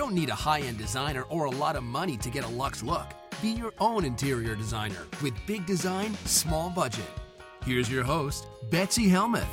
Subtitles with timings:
[0.00, 2.82] don't need a high end designer or a lot of money to get a luxe
[2.82, 3.06] look.
[3.42, 7.04] Be your own interior designer with big design, small budget.
[7.66, 9.44] Here's your host, Betsy Helmuth.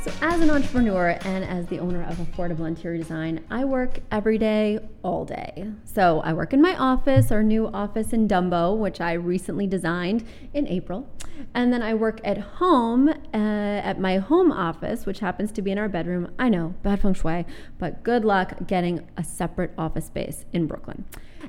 [0.00, 4.38] So, as an entrepreneur and as the owner of Affordable Interior Design, I work every
[4.38, 5.68] day, all day.
[5.84, 10.24] So, I work in my office, our new office in Dumbo, which I recently designed
[10.54, 11.08] in April.
[11.54, 15.70] And then I work at home uh, at my home office, which happens to be
[15.70, 16.32] in our bedroom.
[16.38, 17.44] I know, bad feng shui,
[17.78, 21.04] but good luck getting a separate office space in Brooklyn.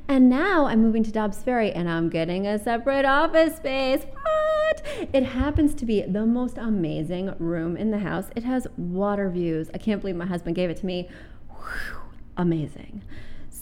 [0.09, 4.03] And now I'm moving to Dobbs Ferry and I'm getting a separate office space.
[4.03, 4.83] What?
[5.13, 8.25] It happens to be the most amazing room in the house.
[8.35, 9.69] It has water views.
[9.73, 11.07] I can't believe my husband gave it to me.
[11.49, 11.99] Whew,
[12.35, 13.01] amazing.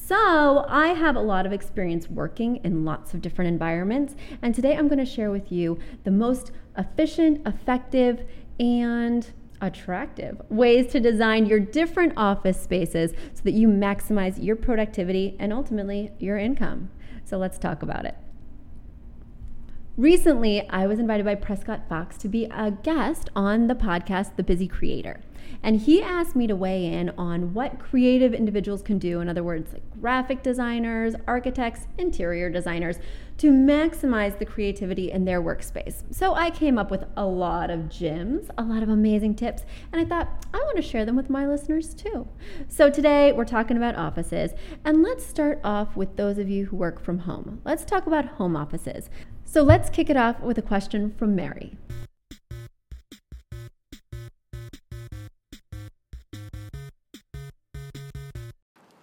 [0.07, 4.77] So, I have a lot of experience working in lots of different environments, and today
[4.77, 8.23] I'm going to share with you the most efficient, effective,
[8.59, 9.27] and
[9.61, 15.51] attractive ways to design your different office spaces so that you maximize your productivity and
[15.51, 16.91] ultimately your income.
[17.23, 18.15] So let's talk about it.
[19.97, 24.43] Recently, I was invited by Prescott Fox to be a guest on the podcast The
[24.43, 25.21] Busy Creator.
[25.63, 29.41] And he asked me to weigh in on what creative individuals can do, in other
[29.41, 32.99] words, like graphic designers, architects, interior designers,
[33.37, 36.03] to maximize the creativity in their workspace.
[36.13, 40.01] So I came up with a lot of gems, a lot of amazing tips, and
[40.01, 42.27] I thought I want to share them with my listeners too.
[42.67, 44.51] So today we're talking about offices,
[44.83, 47.61] and let's start off with those of you who work from home.
[47.63, 49.09] Let's talk about home offices.
[49.55, 51.77] So let's kick it off with a question from Mary.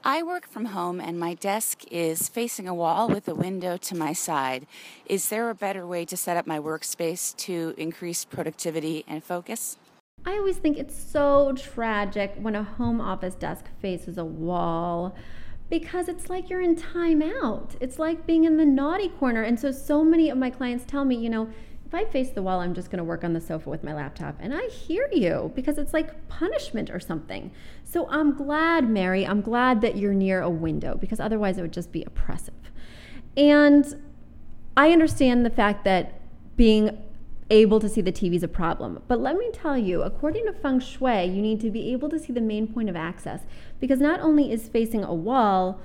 [0.05, 3.97] I work from home and my desk is facing a wall with a window to
[3.97, 4.67] my side.
[5.06, 9.78] Is there a better way to set up my workspace to increase productivity and focus?
[10.27, 15.16] I always think it's so tragic when a home office desk faces a wall
[15.72, 17.77] because it's like you're in timeout.
[17.81, 19.43] It's like being in the naughty corner.
[19.43, 21.49] And so, so many of my clients tell me, you know,
[21.87, 23.94] if I face the wall, I'm just going to work on the sofa with my
[23.94, 24.37] laptop.
[24.38, 27.50] And I hear you because it's like punishment or something.
[27.84, 31.72] So I'm glad, Mary, I'm glad that you're near a window because otherwise it would
[31.72, 32.71] just be oppressive.
[33.34, 33.99] And
[34.77, 36.21] I understand the fact that
[36.54, 37.03] being
[37.53, 39.03] able to see the TV is a problem.
[39.07, 42.19] But let me tell you, according to feng shui, you need to be able to
[42.19, 43.43] see the main point of access
[43.79, 45.81] because not only is facing a wall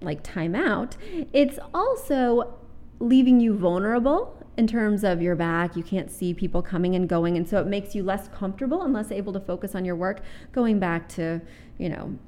[0.00, 0.96] like timeout,
[1.32, 2.54] it's also
[3.00, 5.74] leaving you vulnerable in terms of your back.
[5.74, 7.36] You can't see people coming and going.
[7.36, 10.20] And so it makes you less comfortable and less able to focus on your work.
[10.52, 11.40] Going back to,
[11.78, 12.18] you know,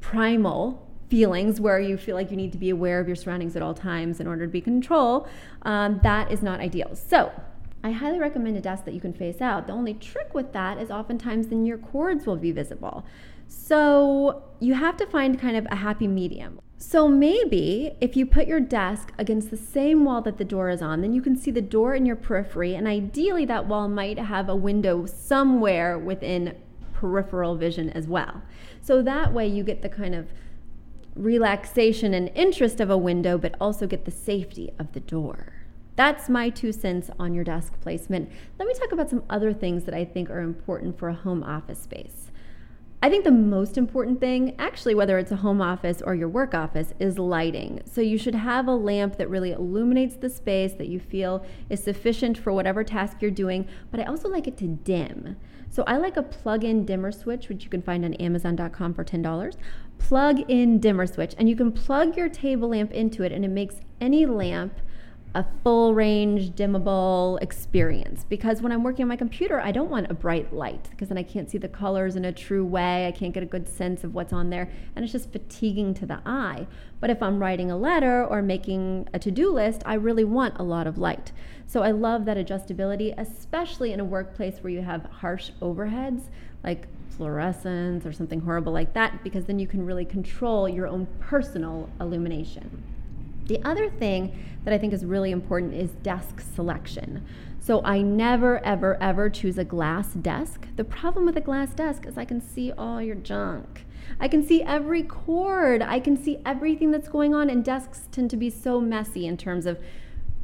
[0.00, 3.60] primal feelings where you feel like you need to be aware of your surroundings at
[3.60, 5.28] all times in order to be control,
[5.60, 6.90] um, that is not ideal.
[6.94, 7.30] So,
[7.84, 9.66] I highly recommend a desk that you can face out.
[9.66, 13.04] The only trick with that is oftentimes then your cords will be visible.
[13.46, 16.60] So, you have to find kind of a happy medium.
[16.78, 20.80] So maybe if you put your desk against the same wall that the door is
[20.80, 24.18] on, then you can see the door in your periphery, and ideally that wall might
[24.18, 26.56] have a window somewhere within
[26.94, 28.42] peripheral vision as well.
[28.80, 30.32] So that way you get the kind of
[31.14, 35.52] relaxation and interest of a window, but also get the safety of the door.
[35.94, 38.30] That's my two cents on your desk placement.
[38.58, 41.42] Let me talk about some other things that I think are important for a home
[41.42, 42.30] office space.
[43.04, 46.54] I think the most important thing, actually, whether it's a home office or your work
[46.54, 47.82] office, is lighting.
[47.84, 51.82] So you should have a lamp that really illuminates the space that you feel is
[51.82, 55.36] sufficient for whatever task you're doing, but I also like it to dim.
[55.68, 59.04] So I like a plug in dimmer switch, which you can find on Amazon.com for
[59.04, 59.56] $10.
[59.98, 63.48] Plug in dimmer switch, and you can plug your table lamp into it, and it
[63.48, 64.74] makes any lamp
[65.34, 70.10] a full range dimmable experience because when I'm working on my computer, I don't want
[70.10, 73.06] a bright light because then I can't see the colors in a true way.
[73.06, 76.06] I can't get a good sense of what's on there and it's just fatiguing to
[76.06, 76.66] the eye.
[77.00, 80.58] But if I'm writing a letter or making a to do list, I really want
[80.58, 81.32] a lot of light.
[81.66, 86.24] So I love that adjustability, especially in a workplace where you have harsh overheads
[86.62, 86.86] like
[87.16, 91.88] fluorescence or something horrible like that because then you can really control your own personal
[92.00, 92.82] illumination.
[93.46, 97.24] The other thing that I think is really important is desk selection.
[97.58, 100.66] So I never, ever, ever choose a glass desk.
[100.76, 103.84] The problem with a glass desk is I can see all your junk.
[104.20, 105.82] I can see every cord.
[105.82, 109.36] I can see everything that's going on, and desks tend to be so messy in
[109.36, 109.80] terms of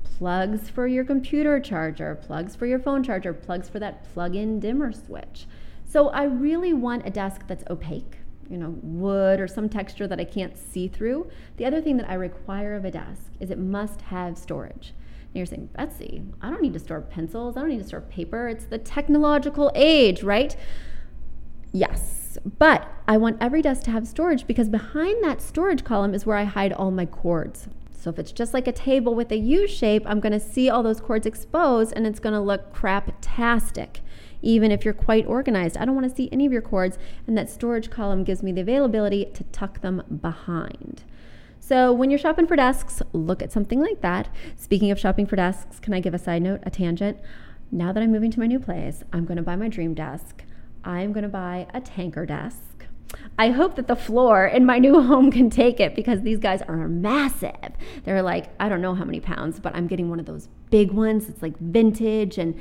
[0.02, 4.58] plugs for your computer charger, plugs for your phone charger, plugs for that plug in
[4.58, 5.46] dimmer switch.
[5.84, 8.18] So I really want a desk that's opaque
[8.50, 11.30] you know, wood or some texture that I can't see through.
[11.56, 14.94] The other thing that I require of a desk is it must have storage.
[15.26, 17.56] And you're saying, Betsy, I don't need to store pencils.
[17.56, 18.48] I don't need to store paper.
[18.48, 20.56] It's the technological age, right?
[21.72, 26.24] Yes, but I want every desk to have storage because behind that storage column is
[26.24, 27.68] where I hide all my cords.
[27.92, 30.70] So if it's just like a table with a U shape, I'm going to see
[30.70, 33.96] all those cords exposed and it's going to look craptastic.
[34.42, 37.36] Even if you're quite organized, I don't want to see any of your cords, and
[37.36, 41.04] that storage column gives me the availability to tuck them behind.
[41.60, 44.28] So when you're shopping for desks, look at something like that.
[44.56, 47.18] Speaking of shopping for desks, can I give a side note, a tangent?
[47.70, 50.44] Now that I'm moving to my new place, I'm going to buy my dream desk.
[50.84, 52.86] I'm going to buy a tanker desk.
[53.38, 56.62] I hope that the floor in my new home can take it because these guys
[56.62, 57.72] are massive.
[58.04, 60.92] They're like, I don't know how many pounds, but I'm getting one of those big
[60.92, 61.28] ones.
[61.28, 62.58] It's like vintage and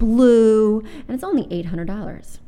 [0.00, 2.38] blue, and it's only $800.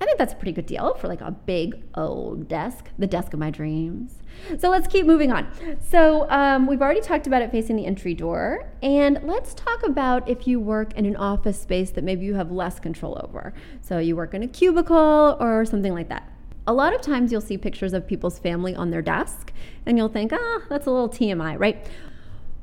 [0.00, 3.32] I think that's a pretty good deal for like a big old desk, the desk
[3.34, 4.18] of my dreams.
[4.58, 5.46] So let's keep moving on.
[5.80, 10.28] So um, we've already talked about it facing the entry door, and let's talk about
[10.28, 13.54] if you work in an office space that maybe you have less control over.
[13.80, 16.28] So you work in a cubicle or something like that.
[16.66, 19.52] A lot of times you'll see pictures of people's family on their desk,
[19.86, 21.88] and you'll think, ah, oh, that's a little TMI, right?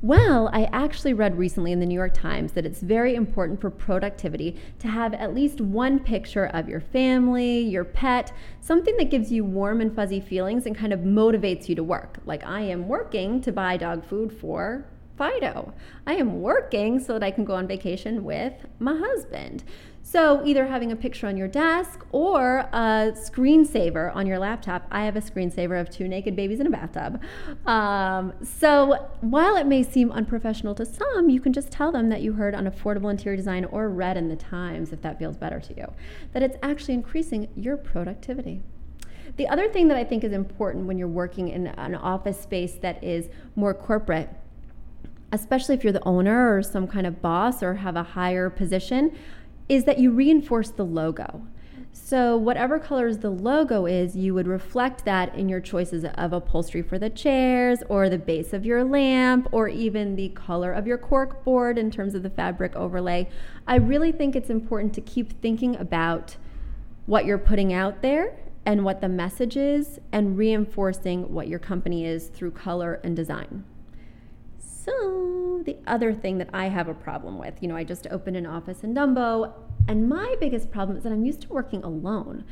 [0.02, 3.68] Well, I actually read recently in the New York Times that it's very important for
[3.68, 8.32] productivity to have at least one picture of your family, your pet,
[8.62, 12.16] something that gives you warm and fuzzy feelings and kind of motivates you to work.
[12.24, 14.86] Like, I am working to buy dog food for
[15.18, 15.74] Fido.
[16.06, 19.64] I am working so that I can go on vacation with my husband.
[20.10, 24.88] So, either having a picture on your desk or a screensaver on your laptop.
[24.90, 27.22] I have a screensaver of two naked babies in a bathtub.
[27.64, 32.22] Um, so, while it may seem unprofessional to some, you can just tell them that
[32.22, 35.60] you heard on affordable interior design or read in the Times, if that feels better
[35.60, 35.86] to you,
[36.32, 38.62] that it's actually increasing your productivity.
[39.36, 42.72] The other thing that I think is important when you're working in an office space
[42.82, 44.28] that is more corporate
[45.32, 49.16] especially if you're the owner or some kind of boss or have a higher position,
[49.70, 51.46] is that you reinforce the logo.
[51.92, 56.82] So, whatever colors the logo is, you would reflect that in your choices of upholstery
[56.82, 60.98] for the chairs, or the base of your lamp, or even the color of your
[60.98, 63.28] cork board in terms of the fabric overlay.
[63.68, 66.36] I really think it's important to keep thinking about
[67.06, 68.36] what you're putting out there
[68.66, 73.64] and what the message is, and reinforcing what your company is through color and design.
[74.90, 78.36] So, the other thing that I have a problem with, you know, I just opened
[78.36, 79.52] an office in Dumbo,
[79.86, 82.44] and my biggest problem is that I'm used to working alone,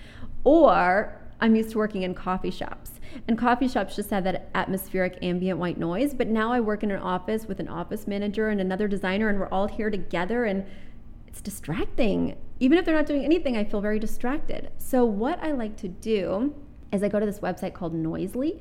[0.44, 3.00] or I'm used to working in coffee shops.
[3.26, 6.90] And coffee shops just have that atmospheric ambient white noise, but now I work in
[6.90, 10.64] an office with an office manager and another designer, and we're all here together, and
[11.26, 12.36] it's distracting.
[12.60, 14.70] Even if they're not doing anything, I feel very distracted.
[14.76, 16.54] So, what I like to do
[16.92, 18.60] is I go to this website called Noisli.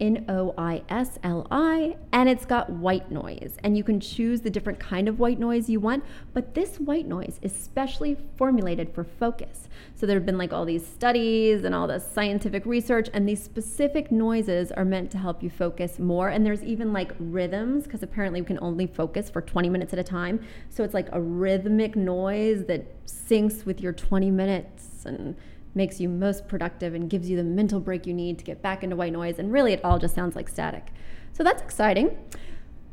[0.00, 3.56] N O I S L I, and it's got white noise.
[3.62, 6.04] And you can choose the different kind of white noise you want,
[6.34, 9.68] but this white noise is specially formulated for focus.
[9.94, 13.42] So there have been like all these studies and all this scientific research, and these
[13.42, 16.28] specific noises are meant to help you focus more.
[16.28, 19.98] And there's even like rhythms, because apparently we can only focus for 20 minutes at
[19.98, 20.40] a time.
[20.68, 25.36] So it's like a rhythmic noise that syncs with your 20 minutes and
[25.76, 28.82] makes you most productive and gives you the mental break you need to get back
[28.82, 29.38] into white noise.
[29.38, 30.88] And really, it all just sounds like static.
[31.32, 32.16] So that's exciting.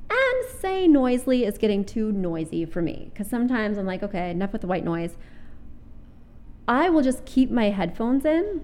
[0.10, 4.52] And say Noisli is getting too noisy for me because sometimes I'm like, okay, enough
[4.52, 5.18] with the white noise.
[6.68, 8.64] I will just keep my headphones in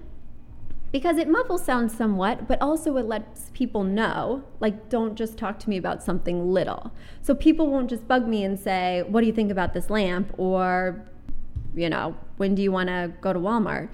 [0.92, 5.58] because it muffles sound somewhat, but also it lets people know, like, don't just talk
[5.60, 6.92] to me about something little.
[7.22, 10.34] So people won't just bug me and say, What do you think about this lamp?
[10.36, 11.04] Or,
[11.74, 13.88] you know, when do you want to go to Walmart?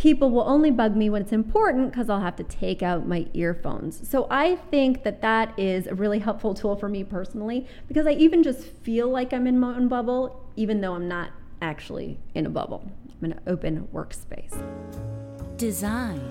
[0.00, 3.26] people will only bug me when it's important because I'll have to take out my
[3.34, 4.08] earphones.
[4.08, 8.12] So I think that that is a really helpful tool for me personally because I
[8.12, 12.46] even just feel like I'm in my own bubble, even though I'm not actually in
[12.46, 12.90] a bubble.
[13.18, 14.56] I'm in an open workspace.
[15.58, 16.22] Design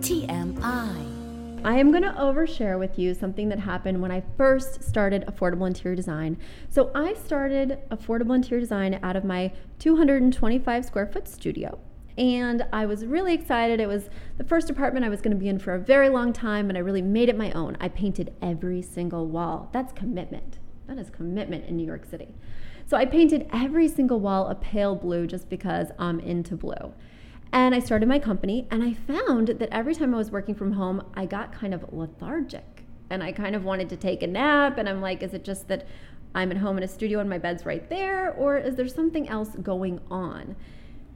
[0.00, 1.21] TMI.
[1.64, 5.66] I am going to overshare with you something that happened when I first started affordable
[5.66, 6.36] interior design.
[6.68, 11.78] So, I started affordable interior design out of my 225 square foot studio
[12.18, 13.80] and I was really excited.
[13.80, 16.32] It was the first apartment I was going to be in for a very long
[16.32, 17.76] time, and I really made it my own.
[17.80, 19.70] I painted every single wall.
[19.72, 20.58] That's commitment.
[20.88, 22.34] That is commitment in New York City.
[22.86, 26.92] So I painted every single wall a pale blue just because I'm into blue.
[27.52, 30.72] And I started my company, and I found that every time I was working from
[30.72, 32.84] home, I got kind of lethargic.
[33.10, 35.68] And I kind of wanted to take a nap, and I'm like, is it just
[35.68, 35.86] that
[36.34, 39.28] I'm at home in a studio and my bed's right there, or is there something
[39.28, 40.56] else going on?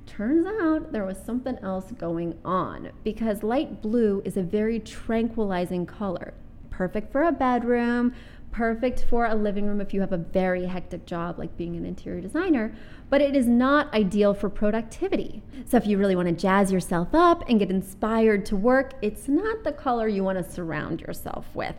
[0.05, 5.87] Turns out there was something else going on because light blue is a very tranquilizing
[5.87, 6.35] color,
[6.71, 8.15] perfect for a bedroom,
[8.57, 11.85] perfect for a living room if you have a very hectic job like being an
[11.85, 12.75] interior designer,
[13.11, 15.43] but it is not ideal for productivity.
[15.67, 19.29] So if you really want to jazz yourself up and get inspired to work, it's
[19.29, 21.77] not the color you want to surround yourself with.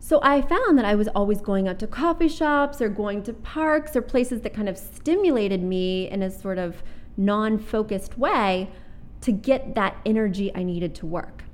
[0.00, 3.32] So I found that I was always going out to coffee shops or going to
[3.32, 6.82] parks or places that kind of stimulated me in a sort of
[7.16, 8.68] non focused way
[9.22, 11.44] to get that energy I needed to work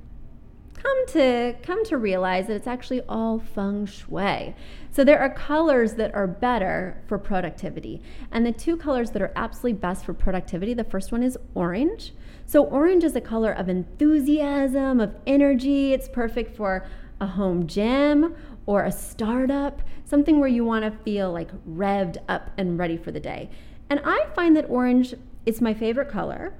[0.81, 4.55] come to come to realize that it's actually all feng shui.
[4.91, 8.01] So there are colors that are better for productivity.
[8.31, 12.13] And the two colors that are absolutely best for productivity, the first one is orange.
[12.45, 15.93] So orange is a color of enthusiasm, of energy.
[15.93, 16.87] It's perfect for
[17.21, 22.51] a home gym or a startup, something where you want to feel like revved up
[22.57, 23.49] and ready for the day.
[23.89, 25.13] And I find that orange
[25.45, 26.53] is my favorite color,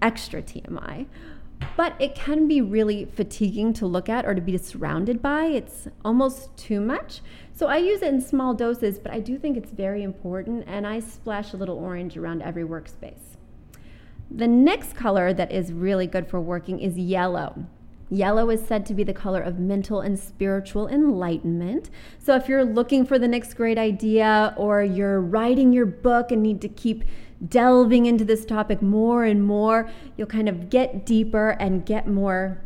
[0.00, 1.06] extra TMI
[1.76, 5.46] but it can be really fatiguing to look at or to be surrounded by.
[5.46, 7.20] It's almost too much.
[7.54, 10.86] So I use it in small doses, but I do think it's very important, and
[10.86, 13.36] I splash a little orange around every workspace.
[14.30, 17.66] The next color that is really good for working is yellow.
[18.08, 21.88] Yellow is said to be the color of mental and spiritual enlightenment.
[22.18, 26.42] So, if you're looking for the next great idea or you're writing your book and
[26.42, 27.04] need to keep
[27.48, 32.60] delving into this topic more and more, you'll kind of get deeper and get more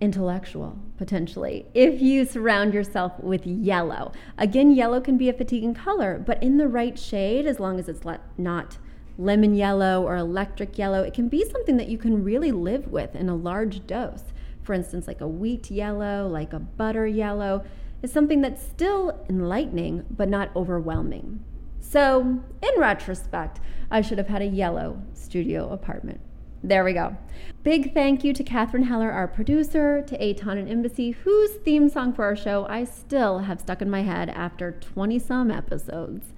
[0.00, 4.12] intellectual potentially if you surround yourself with yellow.
[4.36, 7.88] Again, yellow can be a fatiguing color, but in the right shade, as long as
[7.88, 8.02] it's
[8.36, 8.78] not
[9.18, 13.14] lemon yellow or electric yellow, it can be something that you can really live with
[13.14, 14.24] in a large dose.
[14.62, 17.64] For instance, like a wheat yellow, like a butter yellow,
[18.02, 21.42] is something that's still enlightening but not overwhelming.
[21.88, 23.60] So, in retrospect,
[23.92, 26.20] I should have had a yellow studio apartment.
[26.64, 27.16] There we go.
[27.62, 32.12] Big thank you to Catherine Heller, our producer, to Aton and Embassy, whose theme song
[32.12, 36.32] for our show I still have stuck in my head after 20 some episodes.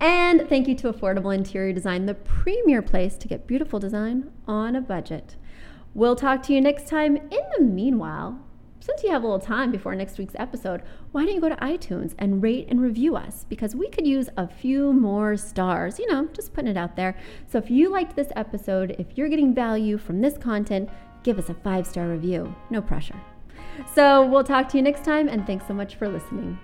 [0.00, 4.74] And thank you to Affordable Interior Design, the premier place to get beautiful design on
[4.74, 5.36] a budget.
[5.92, 7.16] We'll talk to you next time.
[7.16, 8.40] In the meanwhile,
[8.84, 11.56] since you have a little time before next week's episode, why don't you go to
[11.56, 13.46] iTunes and rate and review us?
[13.48, 17.16] Because we could use a few more stars, you know, just putting it out there.
[17.46, 20.90] So if you liked this episode, if you're getting value from this content,
[21.22, 22.54] give us a five star review.
[22.68, 23.18] No pressure.
[23.94, 26.58] So we'll talk to you next time, and thanks so much for listening.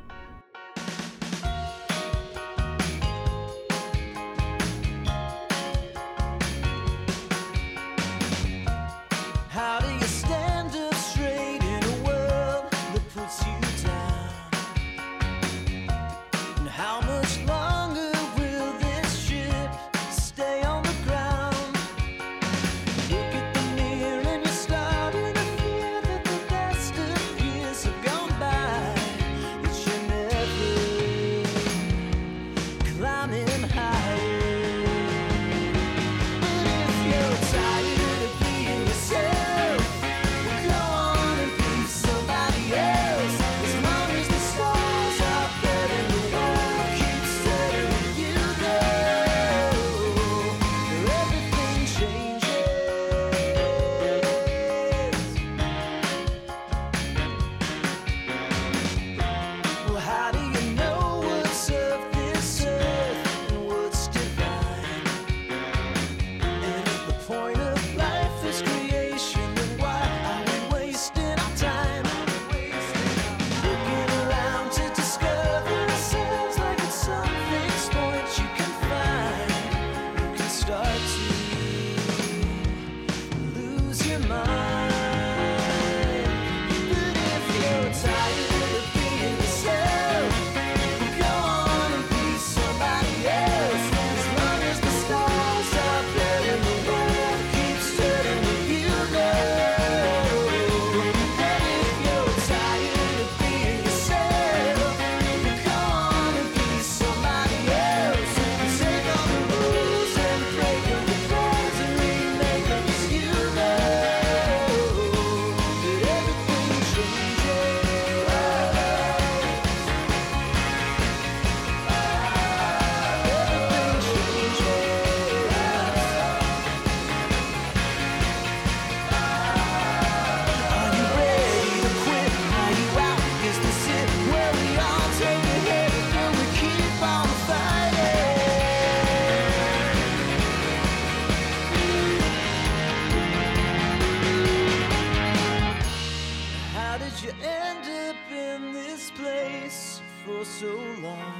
[150.50, 151.34] So long?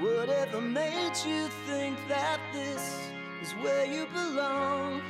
[0.00, 3.10] Whatever made you think that this
[3.42, 5.02] is where you belong?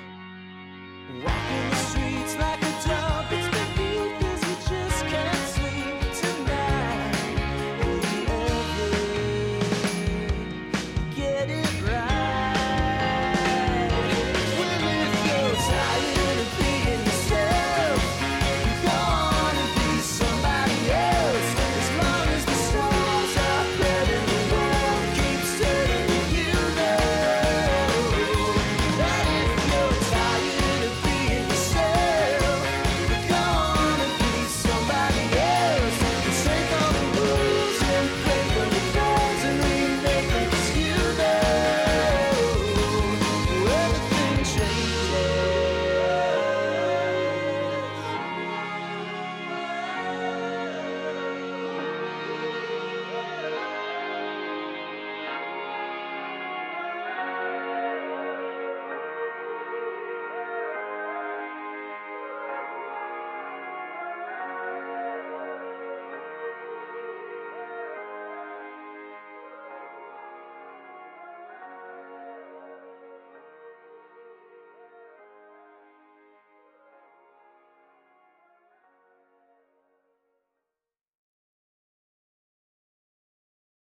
[1.22, 2.71] Walking the streets like